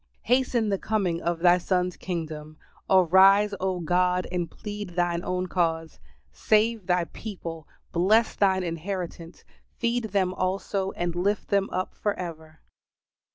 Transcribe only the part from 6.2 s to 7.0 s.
"Save